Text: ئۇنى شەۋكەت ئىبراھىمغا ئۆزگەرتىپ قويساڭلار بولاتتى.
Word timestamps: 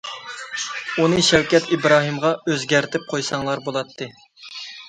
ئۇنى 1.03 1.25
شەۋكەت 1.27 1.69
ئىبراھىمغا 1.77 2.33
ئۆزگەرتىپ 2.47 3.09
قويساڭلار 3.13 3.63
بولاتتى. 3.69 4.13